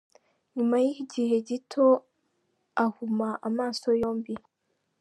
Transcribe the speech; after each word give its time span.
Nyuma 0.55 0.75
y’igihe 0.85 1.35
gito 1.47 1.85
ahuma 2.85 3.29
amaso 3.47 3.87
yombi. 4.01 4.33